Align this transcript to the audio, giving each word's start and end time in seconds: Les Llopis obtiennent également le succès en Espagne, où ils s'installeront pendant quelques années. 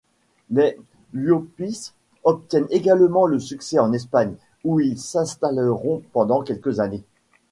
Les 0.49 0.79
Llopis 1.13 1.93
obtiennent 2.23 2.65
également 2.71 3.27
le 3.27 3.37
succès 3.37 3.77
en 3.77 3.93
Espagne, 3.93 4.33
où 4.63 4.79
ils 4.79 4.97
s'installeront 4.97 6.01
pendant 6.11 6.41
quelques 6.41 6.79
années. 6.79 7.03